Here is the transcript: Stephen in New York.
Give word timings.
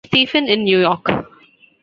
Stephen 0.07 0.47
in 0.49 0.63
New 0.63 0.79
York. 0.79 1.05